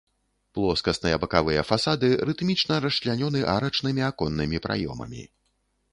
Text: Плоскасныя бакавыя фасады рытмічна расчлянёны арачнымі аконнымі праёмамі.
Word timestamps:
Плоскасныя 0.57 1.19
бакавыя 1.23 1.65
фасады 1.71 2.09
рытмічна 2.29 2.75
расчлянёны 2.85 3.39
арачнымі 3.57 4.01
аконнымі 4.11 4.57
праёмамі. 4.65 5.23